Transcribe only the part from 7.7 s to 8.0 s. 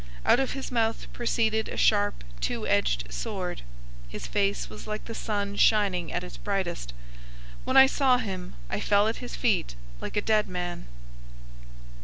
I